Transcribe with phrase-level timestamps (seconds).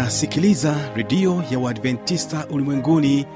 [0.00, 3.26] unasikiliza redio ya uadventista ulimwenguni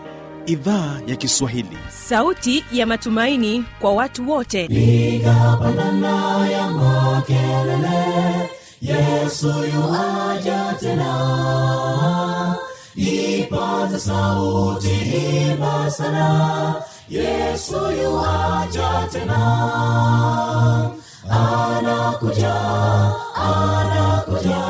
[0.46, 1.78] idhaa ya kiswahili.
[1.88, 4.68] Sauti ya matumaini kwa watu wote.
[4.68, 8.50] Nigapandana ya makelele
[8.82, 12.56] yesu yuaja tena.
[12.96, 14.90] Ipaza sauti
[15.50, 16.74] imba sana
[17.08, 19.40] yesu yuaja tena.
[21.30, 22.54] Anakuja
[23.34, 24.69] anakuja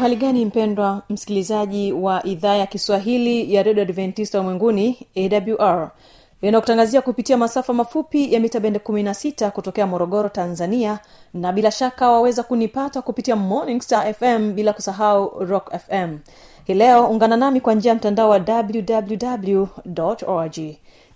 [0.00, 5.90] uhali gani mpendwa msikilizaji wa idhaa ya kiswahili ya redio adventista ulimwenguni awr
[6.42, 10.98] inakutangazia kupitia masafa mafupi ya mita bende 16 kutokea morogoro tanzania
[11.34, 16.18] na bila shaka waweza kunipata kupitia morning star fm bila kusahau rock fm
[16.64, 19.66] hii leo ungana nami kwa njia ya mtandao wa www
[20.26, 20.58] org.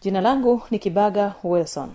[0.00, 1.88] Jina langu ni kibaga wilson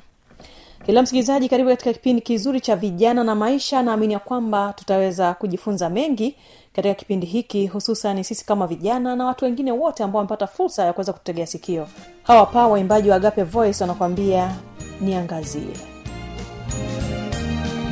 [0.86, 3.82] kila msikilizaji karibu katika kipindi kizuri cha vijana na maisha.
[3.84, 6.36] Naamini ya kwamba tutaweza kujifunza mengi
[6.74, 10.94] katika kipindi hiki hususan sisi kama vijana na watu wengine wote ambao wamepata fursa ya
[10.94, 11.88] kuweza kutegea sikio.
[12.24, 14.56] Hawa pa waimbaji wa agape voice wanakwambia
[15.02, 15.74] niangazie.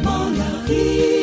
[0.04, 1.17] Malaika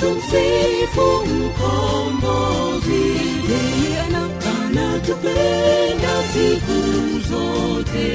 [0.00, 3.02] tumsifu mkombozi
[3.50, 4.28] yeye ana-
[4.64, 6.78] anatupenda siku
[7.28, 8.08] zote.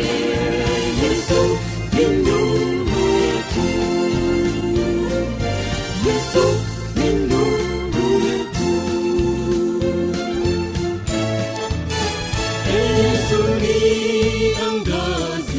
[1.04, 1.58] Yesu
[6.06, 6.46] yesu
[12.74, 13.80] yesu ni
[14.68, 15.55] angazie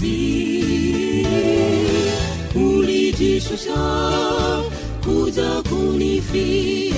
[0.00, 1.26] mkombozi
[2.54, 4.10] ulijishusha
[5.04, 6.94] kuja kunifia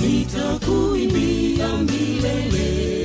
[0.00, 3.03] nitakuimbia milele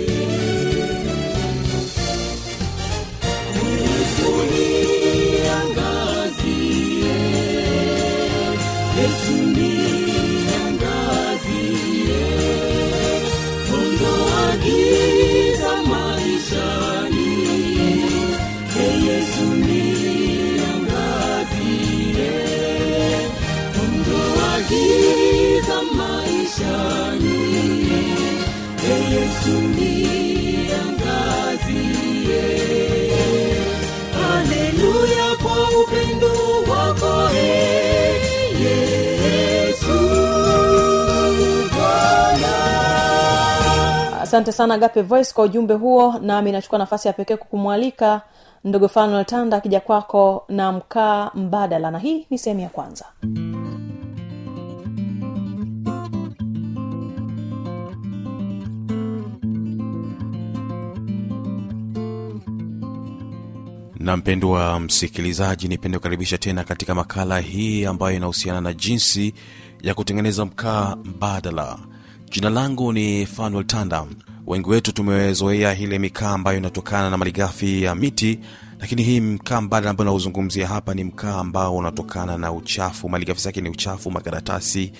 [44.30, 46.20] asante sana gape voice kwa ujumbe huo.
[46.22, 48.22] Nami nachukua nafasi ya pekee kukumwalika
[48.64, 51.92] ndogo fanuel tanda akija kwako na mkaa mbadala.
[51.92, 53.06] Na hii ni sehemu ya kwanza.
[64.00, 69.34] Na mpendwa msikilizaji nipende kukaribisha tena katika makala hii ambayo inahusiana na jinsi
[69.82, 71.78] ya kutengeneza mkaa mbadala
[72.30, 74.06] jina langu ni fanuel tanda.
[74.48, 78.40] Wengi wetu tumezoea ile mikaa ambayo inatokana na malighafi ya miti
[78.80, 83.10] lakini hii mkaa mbadala ambayo nauzungumzia hapa ni mkaa ambao unatokana na uchafu.
[83.10, 84.92] Malighafi zake ni uchafu makaratasi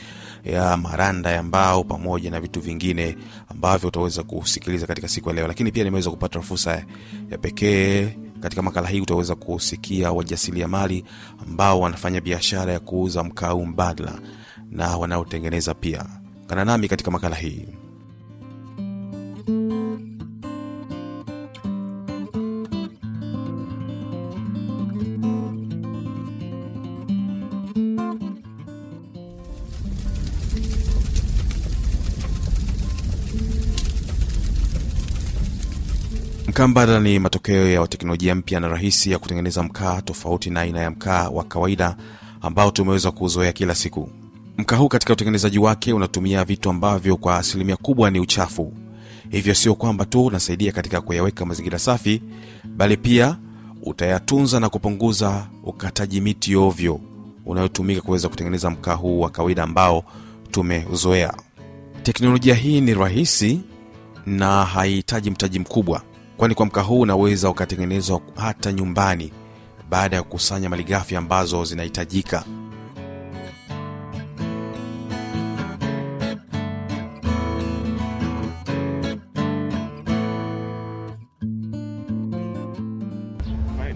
[0.44, 3.18] ya maranda ya mbao pamoja na vitu vingine
[3.50, 5.48] ambavyo utaweza kusikiliza katika siku ya leo.
[5.48, 6.86] Lakini pia nimeweza kupata fursa
[7.32, 8.08] ya pekee
[8.40, 11.06] katika makala hii utaweza kusikia wajasiriamali
[11.48, 14.20] ambao wanafanya biashara ya kuuza mkaa mbadala
[14.72, 16.06] na wanaotengeneza pia
[16.50, 17.66] kana nami katika makala hii.
[36.48, 40.80] Mkaa mbadala ni matokeo ya teknolojia mpya na rahisi ya kutengeneza mkaa tofauti na aina
[40.82, 41.96] ya mkaa wa kawaida
[42.42, 44.10] ambao tumeweza kuzoea kila siku
[44.60, 48.74] mkaa huu katika utengenezaji wake unatumia vitu ambavyo kwa asilimia kubwa ni uchafu.
[49.30, 52.22] Hivyo sio kwamba tu unasaidia katika kuyaweka mazingira safi
[52.66, 53.38] bali pia
[53.84, 57.00] utayatunza na kupunguza ukataji miti ovyo
[57.46, 60.04] unayotumika kuweza kutengeneza mkaa huu wa kawaida ambao
[60.52, 61.34] tumeuzoea
[62.04, 63.60] teknolojia hii ni rahisi
[64.26, 66.02] na haihitaji mtaji mkubwa
[66.38, 69.32] kwani kwa mkaa huu unaweza ukatengenezwa hata nyumbani
[69.90, 72.44] baada ya kukusanya malighafi ambazo zinahitajika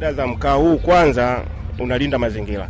[0.04, 1.42] Faida za mkaa huu, kwanza
[1.80, 2.68] unalinda mazingira,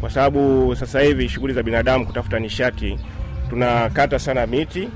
[0.00, 2.98] kwa sababu sasa hivi shughuli za binadamu kutafuta nishati,
[3.50, 4.88] tunakata sana miti,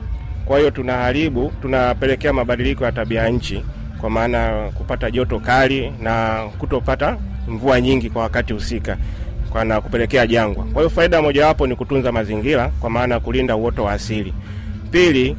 [0.45, 3.65] kwa hiyo tunaharibu, tunapelekea mabadiliko ya tabia ya nchi,
[4.01, 7.17] kwa maana kupata joto kali na kutopata
[7.49, 8.97] mvua nyingi kwa wakati husika
[9.51, 10.65] kwa na kupelekea jangwa.
[10.65, 14.35] Kwa hiyo faida mojawapo ni kutunza mazingira, kwa maana ya kulinda uoto wa asili.
[14.91, 15.37] Pili,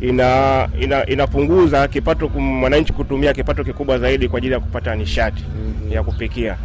[0.00, 5.44] ina, ina inapunguza kipato mwananchi kutumia kipato kikubwa zaidi kwa ajili ya kupata nishati
[5.90, 6.56] ya kupikia.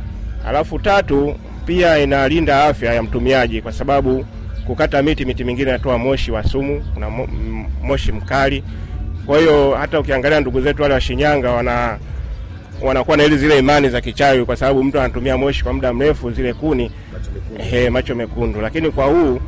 [0.48, 1.36] Alafu tatu,
[1.66, 4.26] pia inalinda afya ya mtumiaji kwa sababu
[4.68, 7.10] kukata miti, miti mingine inatoa moshi wa sumu, kuna
[7.84, 8.64] moshi mkali.
[9.26, 11.98] Kwa hiyo hata ukiangalia ndugu zetu wale wa Shinyanga wana
[12.82, 16.32] wanakuwa na ile zile imani za kichawi, kwa sababu mtu anatumia moshi kwa muda mrefu,
[16.32, 16.92] zile kuni
[17.58, 18.62] he, macho mekundu.
[18.62, 19.40] Lakini kwa huu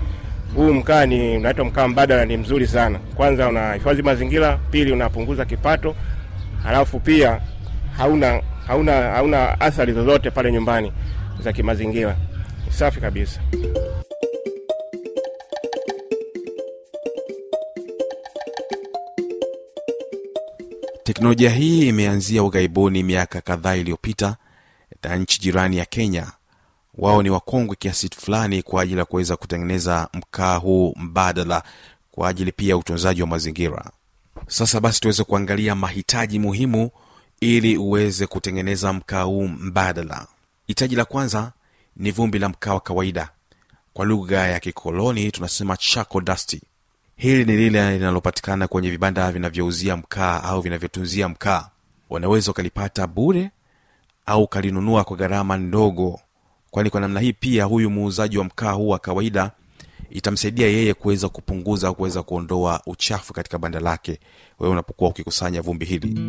[0.55, 2.99] huu mkaa ni unaitwa mkaa mbadala, ni mzuri sana.
[2.99, 5.95] Kwanza unahifadhi mazingira, pili unapunguza kipato,
[6.63, 7.41] halafu pia
[7.97, 10.91] hauna hauna hauna athari zozote pale nyumbani
[11.43, 12.15] za kimazingira.
[12.69, 13.41] Safi kabisa.
[21.03, 24.35] teknolojia hii imeanzia ughaibuni miaka kadhaa iliyopita
[25.03, 26.31] na nchi jirani ya kenya
[26.97, 31.63] wao ni wakongwe kiasi fulani kwa ajili ya kuweza kutengeneza mkaa huu mbadala
[32.11, 33.91] kwa ajili pia ya utunzaji wa mazingira.
[34.47, 36.89] Sasa basi tuweze kuangalia mahitaji muhimu
[37.41, 40.27] ili uweze kutengeneza mkaa huu mbadala.
[40.67, 41.51] Hitaji la kwanza
[41.95, 43.29] ni vumbi la mkaa wa kawaida.
[43.93, 46.61] Kwa lugha ya kikoloni tunasema charcoal dasti
[47.17, 51.69] hili ni lile linalopatikana kwenye vibanda vinavyouzia mkaa au vinavyotunzia mkaa.
[52.09, 53.51] Wanaweza ukalipata bure
[54.25, 56.19] au ukalinunua kwa gharama ndogo
[56.71, 59.51] kwani kwa namna hii pia huyu muuzaji wa mkaa huu wa kawaida
[60.09, 64.19] itamsaidia yeye kuweza kupunguza au kuweza kuondoa uchafu katika banda lake.
[64.59, 66.19] Wewe unapokuwa ukikusanya vumbi hili.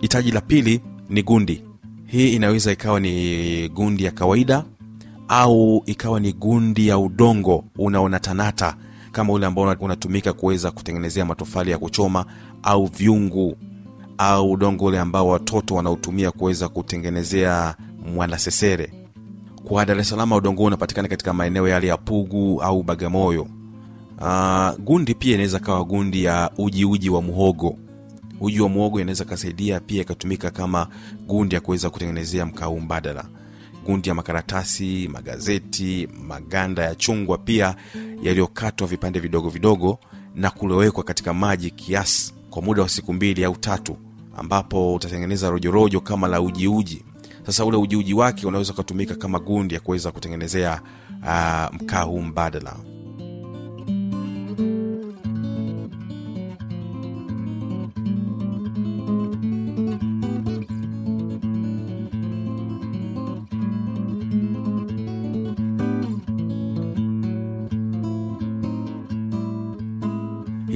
[0.00, 1.62] Hitaji la pili ni gundi.
[2.06, 4.64] Hii inaweza ikawa ni gundi ya kawaida
[5.28, 8.76] au ikawa ni gundi ya udongo unaonatanata
[9.12, 12.24] kama ule ambao unatumika kuweza kutengenezea matofali ya kuchoma
[12.62, 13.56] au vyungu
[14.18, 17.74] au udongo ule ambao watoto wanaotumia kuweza kutengenezea
[18.14, 18.92] mwanasesere.
[19.64, 23.46] Kwa dar es salaam udongo huu unapatikana katika maeneo yale ya pugu au bagamoyo.
[24.20, 27.78] Uh, gundi pia inaweza kawa gundi ya uji uji wa muhogo.
[28.40, 30.86] Uji wa muhogo inaweza kasaidia pia ikatumika kama
[31.26, 33.24] gundi ya kuweza kutengenezea mkau mbadala
[33.84, 37.74] gundi ya makaratasi magazeti maganda ya chungwa pia
[38.22, 39.98] yaliyokatwa vipande vidogo vidogo
[40.34, 43.96] na kulowekwa katika maji kiasi kwa muda wa siku mbili au tatu
[44.36, 47.02] ambapo utatengeneza rojorojo kama la ujiuji
[47.46, 50.80] sasa ule ujiuji wake unaweza ukatumika kama gundi ya kuweza kutengenezea
[51.22, 52.76] uh, mkaa huu mbadala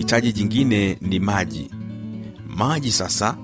[0.08, 1.70] hitaji jingine ni maji.
[2.46, 3.36] Maji sasa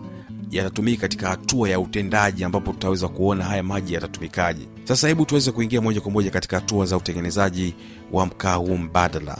[0.50, 4.68] yatatumika katika hatua ya utendaji ambapo tutaweza kuona haya maji yatatumikaje.
[4.84, 7.74] Sasa hebu tuweze kuingia moja kwa moja katika hatua za utengenezaji
[8.12, 9.38] wa mkaa huu mbadala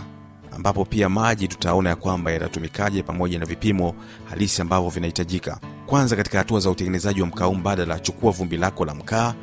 [0.57, 3.95] ambapo pia maji tutaona ya kwamba yatatumikaje pamoja na vipimo
[4.31, 5.61] halisi ambavyo vinahitajika.
[5.87, 9.35] Kwanza katika hatua za utengenezaji wa mkaa huu mbadala chukua vumbi lako la mkaa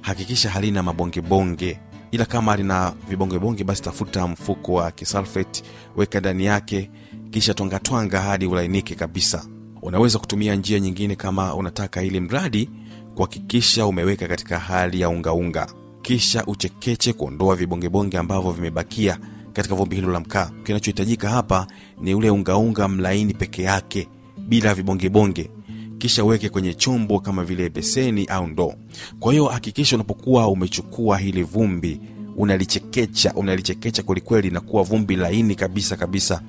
[0.00, 1.80] hakikisha halina mabongebonge.
[2.10, 5.64] Ila kama lina vibongebonge basi tafuta mfuko wa kisalfet
[5.96, 6.90] weka ndani yake
[7.30, 9.46] kisha twangatwanga hadi ulainike kabisa.
[9.82, 12.70] Unaweza kutumia njia nyingine kama unataka ili mradi
[13.14, 15.66] kuhakikisha umeweka katika hali ya ungaunga
[16.02, 19.18] kisha uchekeche kuondoa vibongebonge ambavyo vimebakia
[19.52, 20.50] katika vumbi hilo la mkaa.
[20.64, 21.66] Kinachohitajika hapa
[22.00, 24.08] ni ule ungaunga mlaini peke yake
[24.38, 25.50] bila vibongebonge.
[25.98, 28.74] Kisha uweke kwenye chombo kama vile beseni au ndoo.
[29.20, 32.00] Kwa hiyo hakikisha unapokuwa umechukua hili vumbi
[32.40, 36.42] unalichekecha unalichekecha kwelikweli na kuwa vumbi laini kabisa kabisa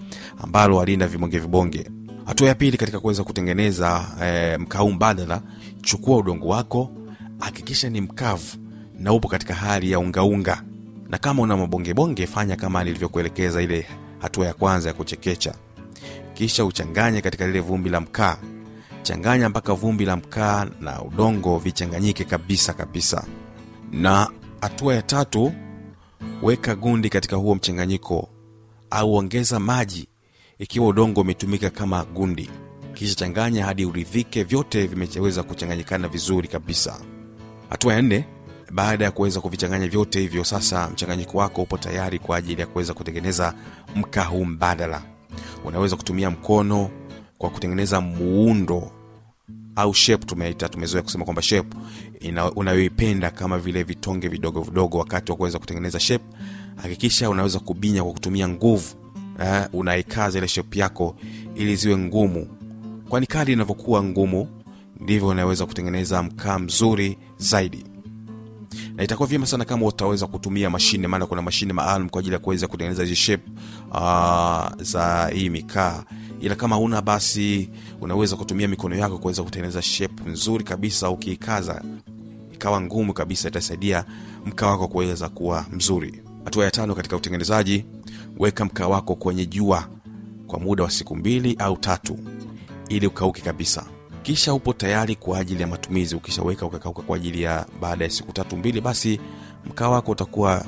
[0.43, 1.91] ambalo halina vibonge vibonge.
[2.25, 5.41] Hatua ya pili katika kuweza kutengeneza e, mkaa mbadala
[5.81, 6.91] chukua udongo wako
[7.39, 8.57] hakikisha ni mkavu
[9.00, 10.63] na upo katika hali ya ungaunga
[11.10, 13.86] na kama una mabongebonge fanya kama nilivyokuelekeza ile
[14.19, 15.53] hatua ya kwanza ya kuchekecha.
[16.33, 18.38] Kisha uchanganye katika lile vumbi la mkaa.
[19.03, 23.24] Changanya mpaka vumbi la mkaa na udongo vichanganyike kabisa kabisa.
[23.91, 24.27] Na
[24.62, 25.53] hatua ya tatu
[26.42, 28.30] weka gundi katika huo mchanganyiko
[28.90, 30.08] au ongeza maji
[30.60, 32.50] ikiwa udongo umetumika kama gundi.
[32.94, 37.01] Kisha changanya hadi uridhike vyote vimeweza kuchanganyikana vizuri kabisa.
[37.70, 38.25] Hatua ya nne
[38.72, 42.94] baada ya kuweza kuvichanganya vyote hivyo sasa mchanganyiko wako upo tayari kwa ajili ya kuweza
[42.94, 43.54] kutengeneza
[43.96, 45.01] mkaa huu mbadala.
[45.66, 46.90] Unaweza kutumia mkono
[47.38, 48.92] kwa kutengeneza muundo
[49.75, 51.78] au shape tumeita tumezoea kusema kwamba shape
[52.56, 56.25] unayoipenda kama vile vitonge vidogo vidogo wakati wa kuweza kutengeneza shape
[56.75, 58.96] hakikisha unaweza kubinya kwa kutumia nguvu
[59.40, 61.16] eh, unaikaza ile shape yako
[61.56, 62.48] ili ziwe ngumu.
[63.10, 64.48] Kwani kadi inavyokuwa ngumu
[65.00, 67.86] ndivyo unaweza kutengeneza mkaa mzuri zaidi.
[68.96, 72.40] Na itakuwa vyema sana kama utaweza kutumia mashine maana kuna mashine maalum kwa ajili ya
[72.40, 73.44] kuweza kutengeneza hizi shape
[73.92, 76.04] uh, za hii mikaa
[76.41, 77.69] ila kama una basi
[78.01, 81.81] unaweza kutumia mikono yako kuweza kutengeneza shape nzuri kabisa ukiikaza
[82.53, 84.05] ikawa ngumu kabisa itasaidia
[84.45, 86.21] mkaa wako kuweza kuwa mzuri.
[86.45, 87.86] Hatua ya tano katika utengenezaji
[88.39, 89.88] weka mkaa wako kwenye jua
[90.48, 92.19] kwa muda wa siku mbili au tatu
[92.89, 93.86] ili ukauke kabisa.
[94.24, 96.15] Kisha upo tayari kwa ajili ya matumizi.
[96.15, 99.19] Ukishaweka ukakauka kwa ajili ya baada ya siku tatu mbili basi
[99.65, 100.65] mkaa wako utakuwa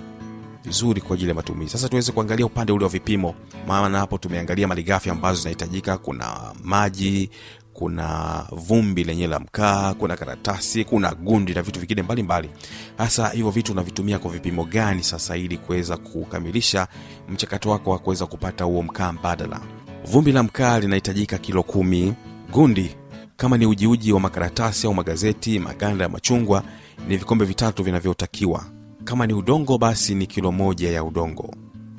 [0.65, 1.72] vizuri kwa ajili ya matumizi.
[1.72, 3.36] Sasa tuweze kuangalia upande ule wa vipimo
[3.67, 5.98] maana hapo tumeangalia malighafi ambazo zinahitajika.
[5.98, 7.29] Kuna maji
[7.74, 12.50] kuna vumbi lenyewe la mkaa kuna karatasi kuna gundi na vitu vingine mbalimbali.
[12.98, 16.88] Hasa hivyo vitu unavitumia kwa vipimo gani sasa ili kuweza kukamilisha
[17.29, 19.60] mchakato wako wa kuweza kupata huo mkaa mbadala?
[20.05, 22.13] Vumbi la mkaa linahitajika kilo kumi.
[22.51, 22.96] Gundi
[23.38, 26.63] kama ni ujiuji wa makaratasi au magazeti maganda ya machungwa
[27.08, 28.65] ni vikombe vitatu vinavyotakiwa
[29.04, 31.54] kama ni udongo basi ni kilo moja ya udongo.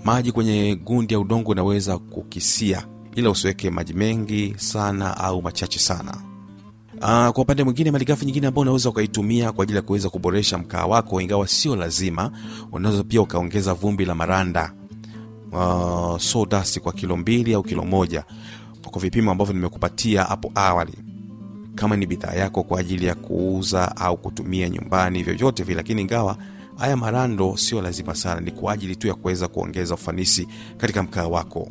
[0.05, 6.15] Maji kwenye gundi ya udongo unaweza kukisia ila usiweke maji mengi sana au machache sana.
[7.03, 10.87] Aa, kwa upande mwingine malighafi nyingine ambao unaweza ukaitumia kwa ajili ya kuweza kuboresha mkaa
[10.87, 12.31] wako ingawa sio lazima
[12.73, 14.73] unaweza pia ukaongeza vumbi la maranda.
[15.53, 16.19] Uh,
[16.83, 18.25] kwa kilo mbili au kilo moja
[18.91, 20.93] kwa vipimo ambavyo nimekupatia hapo awali.
[21.75, 26.37] Kama ni bidhaa yako kwa ajili ya kuuza au kutumia nyumbani vyovyote vile lakini ingawa
[26.77, 31.27] haya marando sio lazima sana ni kwa ajili tu ya kuweza kuongeza ufanisi katika mkaa
[31.27, 31.69] wako.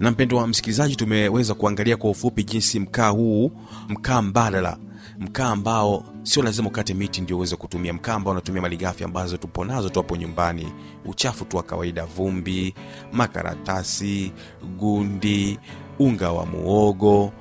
[0.00, 3.52] Na mpendo wa msikilizaji tumeweza kuangalia kwa ufupi jinsi mkaa huu
[3.88, 4.78] mkaa mbadala
[5.18, 9.64] mkaa ambao sio lazima ukate miti ndio uweze kutumia mkaa ambao unatumia malighafi ambazo tupo
[9.64, 10.72] nazo tu hapo nyumbani.
[11.04, 12.74] Uchafu tu wa kawaida vumbi
[13.12, 14.32] makaratasi
[14.78, 15.58] gundi
[15.98, 17.32] unga wa muogo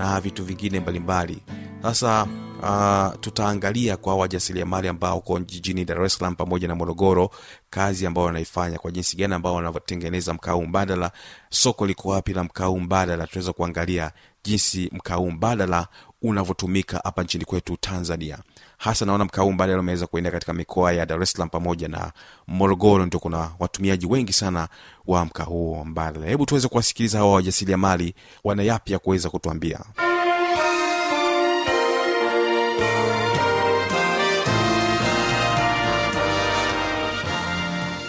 [0.00, 1.38] na vitu vingine mbalimbali.
[1.82, 2.26] Sasa
[2.62, 7.30] uh, tutaangalia kwa wajasiriamali ambao uko jijini dar es salaam pamoja na morogoro
[7.70, 11.10] kazi ambao wanaifanya kwa jinsi gani ambao wanavyotengeneza mkaa mbadala
[11.50, 13.26] soko liko wapi la mkaa mbadala.
[13.26, 14.12] Tunaweza kuangalia
[14.44, 15.86] jinsi mkaa mbadala
[16.22, 18.38] unavyotumika hapa nchini kwetu tanzania
[18.80, 22.12] hasa naona mkaa mbadala umeweza kuenda katika mikoa ya dar es salaam pamoja na
[22.46, 24.68] morogoro ndio kuna watumiaji wengi sana
[25.06, 29.80] wa mkaa huo mbadala hebu tuweze kuwasikiliza hawa wajasiriamali wana yapya kuweza kutuambia.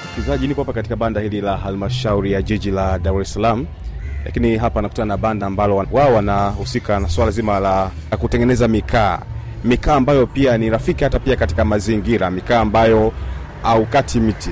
[0.05, 3.65] Msikilizaji nipo hapa katika banda hili la halmashauri ya jiji la dar es salaam
[4.25, 9.19] lakini hapa nakutana na banda ambalo wao wanahusika na swala zima la kutengeneza mikaa
[9.63, 13.13] mikaa ambayo pia ni rafiki hata pia katika mazingira mikaa ambayo
[13.63, 14.49] haukati miti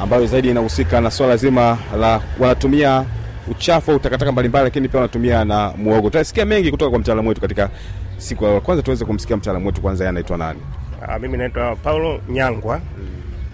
[0.00, 3.04] ambayo zaidi inahusika na swala zima la wanatumia
[3.50, 7.40] uchafu au takataka mbalimbali lakini pia wanatumia na muogo tutasikia mengi kutoka kwa mtaalamu wetu
[7.40, 7.70] katika
[8.18, 10.60] siku ya kwanza tuweze kumsikia mtaalamu wetu kwanza anaitwa nani
[11.08, 12.80] Aa, mimi naitwa Paulo Nyangwa,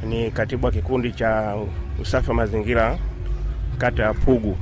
[0.06, 1.54] ni katibu wa kikundi cha
[2.02, 2.98] usafi wa mazingira
[3.78, 4.56] kata ya Pugu.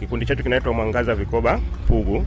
[0.00, 2.26] Kikundi chetu kinaitwa Mwangaza Vikoba Pugu.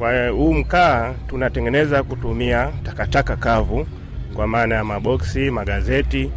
[0.00, 3.86] Kwa huu mkaa tunatengeneza kutumia takataka kavu,
[4.34, 6.30] kwa maana ya maboksi, magazeti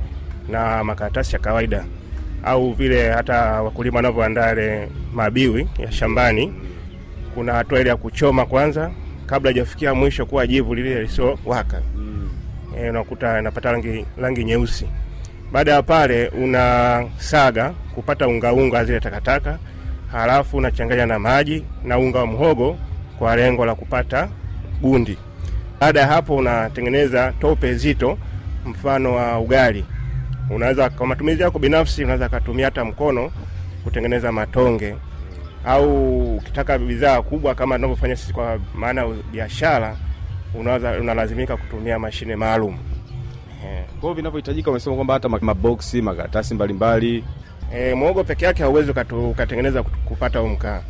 [0.49, 1.85] na makaratasi ya kawaida,
[2.43, 6.53] au vile hata wakulima wanavyoandaa yale mabiwi ya shambani.
[7.35, 8.91] Kuna hatua ile ya kuchoma kwanza
[9.25, 11.81] kabla hajafikia mwisho kuwa jivu lile lisiowaka.
[12.77, 14.87] E, unakuta inapata rangi, rangi nyeusi.
[15.51, 19.59] Baada ya pale unasaga kupata ungaunga zile takataka,
[20.11, 22.77] halafu unachanganya na maji na unga wa mhogo
[23.23, 24.29] kwa lengo la kupata
[24.81, 25.17] gundi.
[25.79, 28.17] Baada ya hapo unatengeneza tope zito,
[28.65, 29.85] mfano wa ugali.
[30.49, 33.31] Unaweza kwa matumizi yako binafsi, unaweza kutumia hata mkono
[33.83, 34.95] kutengeneza matonge
[35.65, 39.95] au ukitaka bidhaa kubwa kama tunavyofanya sisi kwa maana ya biashara,
[40.53, 42.73] unaweza unalazimika kutumia mashine maalum.
[43.65, 47.23] Eh, kwa hiyo vinavyohitajika umesema kwamba hata ma- maboksi makaratasi mbalimbali
[47.75, 48.91] E, mwogo peke yake hauwezi
[49.31, 50.81] ukatengeneza kupata huu mkaa.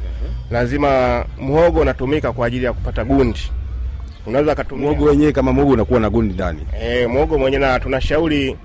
[0.52, 3.40] Lazima mhogo unatumika kwa ajili ya kupata gundi.
[4.26, 8.58] Unaweza kutumia mwogo wenyewe kama mwogo unakuwa na gundi ndani e, mwogo mwenyewe, na tunashauri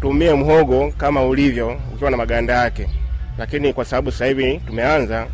[0.00, 2.88] tumie mhogo kama ulivyo ukiwa na maganda yake,
[3.38, 5.26] lakini kwa sababu sasa hivi tumeanza,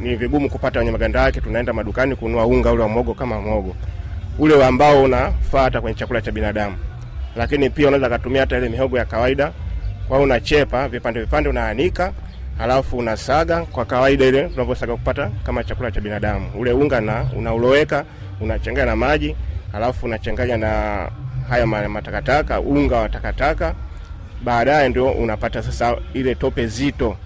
[0.00, 1.40] ni vigumu kupata wenye maganda yake.
[1.40, 3.76] Tunaenda madukani kununua unga ule wa mhogo kama mhogo
[4.38, 6.76] ule ambao unafaa hata kwenye chakula cha binadamu,
[7.36, 9.52] lakini pia unaweza kutumia hata ile mihogo ya kawaida.
[10.12, 12.12] Kwa hiyo unachepa vipande vipande, unaanika
[12.58, 16.50] halafu unasaga kwa kawaida ile tunavyosaga kupata kama chakula cha binadamu.
[16.58, 18.04] Ule unga na unauloweka
[18.40, 19.36] unachanganya na maji,
[19.72, 20.68] halafu unachanganya na
[21.48, 23.74] haya matakataka, unga wa takataka.
[24.44, 27.16] Baadaye ndio unapata sasa ile tope zito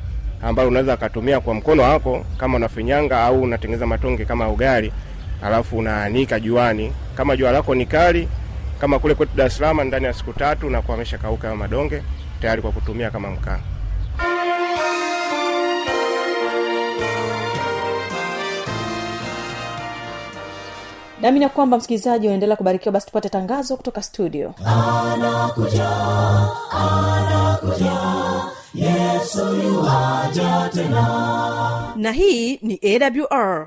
[0.42, 4.92] ambayo unaweza ukatumia kwa mkono wako kama unafinyanga au unatengeneza matonge kama ugali,
[5.40, 6.92] halafu unaanika juani.
[7.16, 8.28] Kama jua lako ni kali
[8.80, 12.02] kama kule kwetu Dar es ndani ya siku tatu unakuwa ameshakauka kauka madonge
[12.46, 13.58] tayari kwa kutumia kama mkaa.
[21.42, 24.54] ya kwamba msikilizaji unaendelea kubarikiwa basi tupate tangazo kutoka studio.
[31.96, 33.66] Na hii ni awr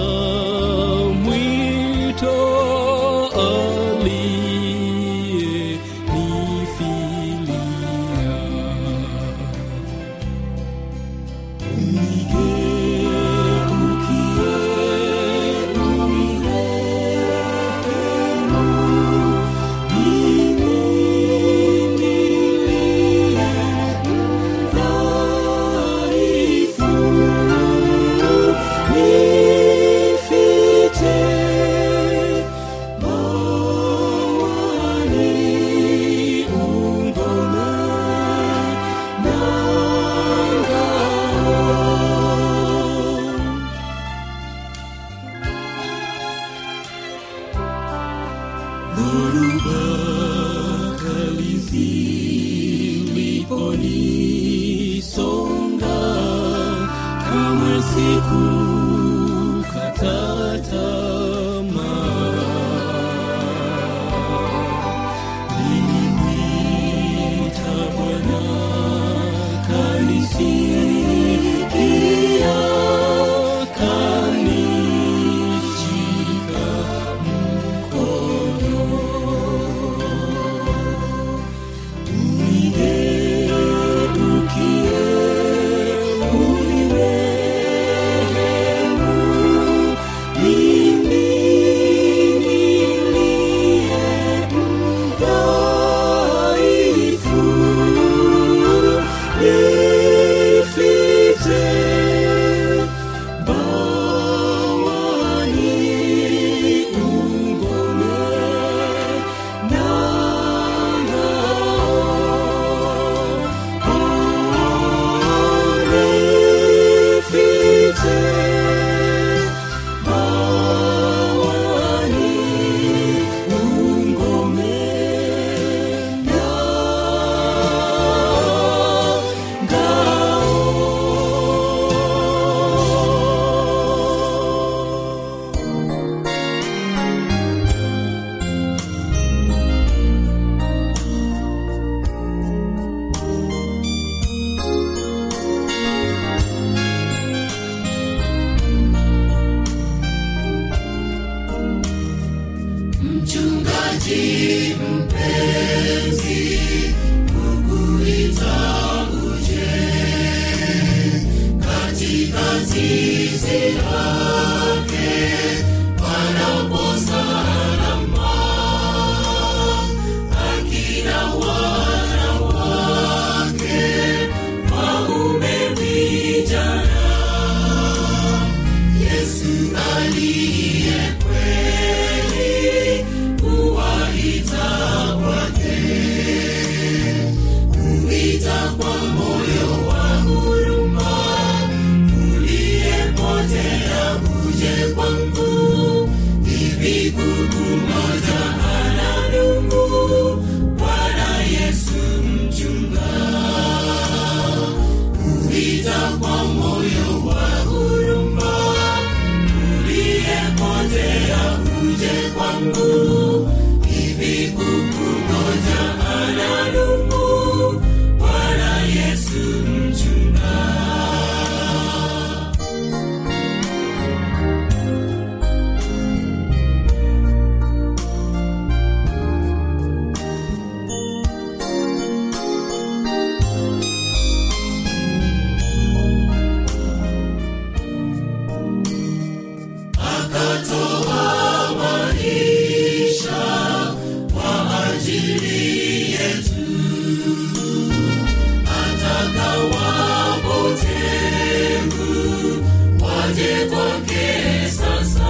[253.38, 254.28] waje kwake
[254.69, 255.30] sasa,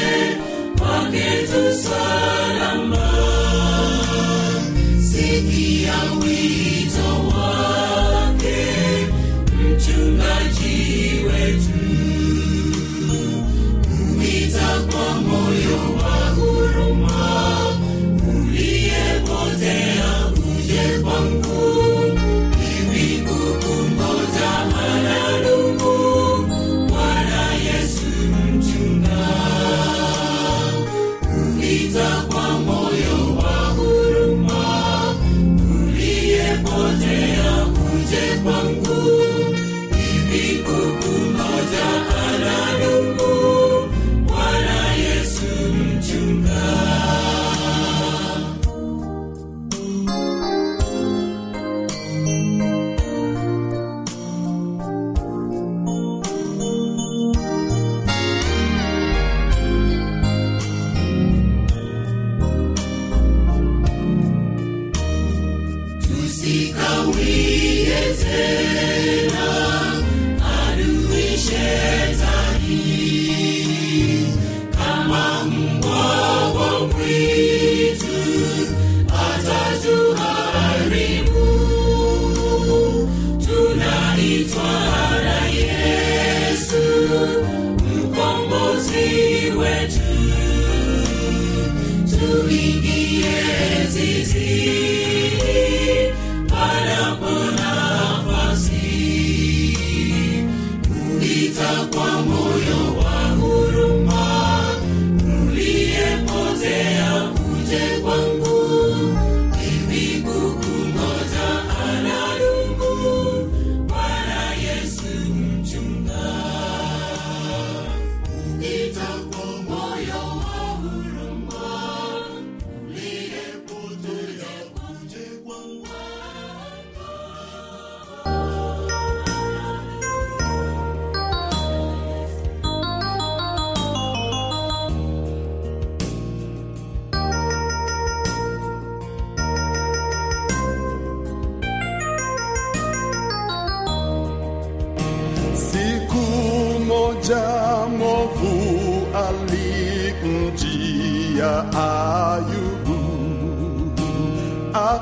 [46.25, 46.84] Amen.
[101.55, 103.14] sikiliza moyo wa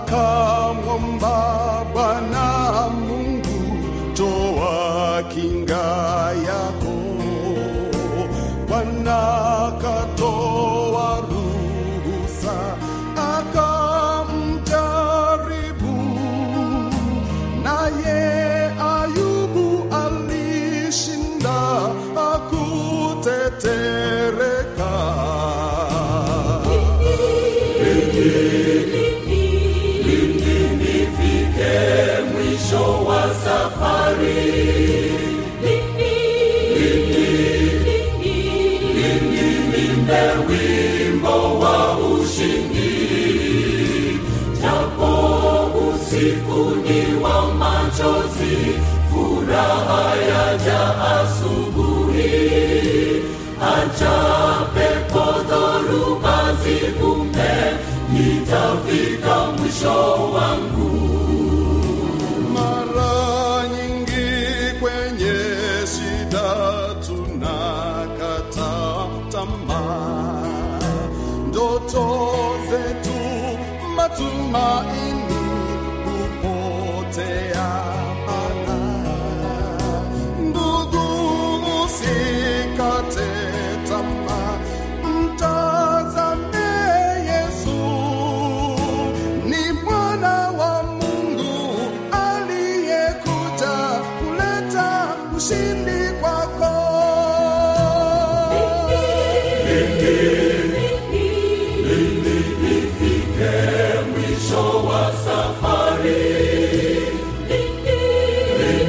[0.07, 1.72] come on by.
[54.03, 57.53] hata pepo dhoruba zivume,
[58.13, 59.35] nitafika
[67.07, 68.71] tunakata
[69.31, 70.79] tamaa,
[71.47, 72.05] ndoto
[72.69, 73.19] zetu
[73.95, 74.92] matumaini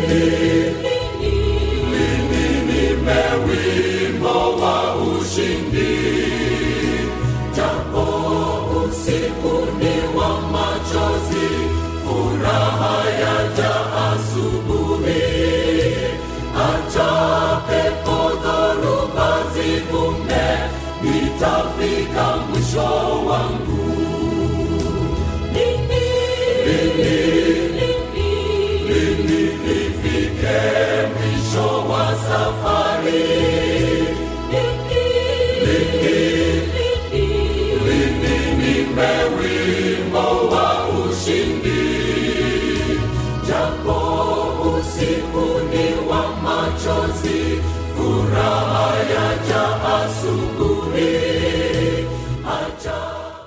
[0.05, 0.54] Amen.
[46.85, 47.24] Muchos